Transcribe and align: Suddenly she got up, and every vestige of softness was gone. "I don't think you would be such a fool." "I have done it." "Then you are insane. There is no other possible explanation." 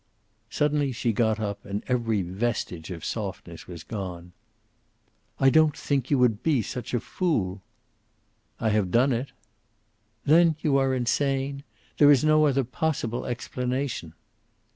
Suddenly 0.49 0.91
she 0.93 1.13
got 1.13 1.39
up, 1.39 1.63
and 1.63 1.83
every 1.87 2.23
vestige 2.23 2.89
of 2.89 3.05
softness 3.05 3.67
was 3.67 3.83
gone. 3.83 4.31
"I 5.39 5.51
don't 5.51 5.77
think 5.77 6.09
you 6.09 6.17
would 6.17 6.41
be 6.41 6.63
such 6.63 6.95
a 6.95 6.99
fool." 6.99 7.61
"I 8.59 8.69
have 8.69 8.89
done 8.89 9.11
it." 9.13 9.31
"Then 10.25 10.55
you 10.63 10.75
are 10.77 10.95
insane. 10.95 11.63
There 11.99 12.09
is 12.09 12.23
no 12.23 12.47
other 12.47 12.63
possible 12.63 13.27
explanation." 13.27 14.15